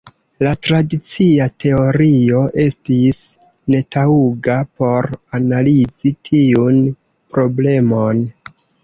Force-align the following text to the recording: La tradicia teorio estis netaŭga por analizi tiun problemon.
La 0.45 0.51
tradicia 0.67 1.45
teorio 1.63 2.39
estis 2.63 3.19
netaŭga 3.75 4.55
por 4.81 5.09
analizi 5.41 6.13
tiun 6.31 6.81
problemon. 7.37 8.25